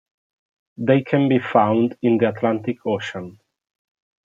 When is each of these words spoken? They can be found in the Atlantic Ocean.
They 0.79 1.01
can 1.03 1.29
be 1.29 1.37
found 1.37 1.95
in 2.01 2.17
the 2.17 2.29
Atlantic 2.29 2.77
Ocean. 2.87 3.39